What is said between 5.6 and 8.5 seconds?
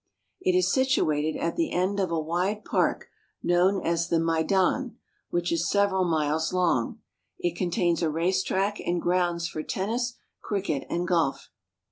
several miles long. It contains a race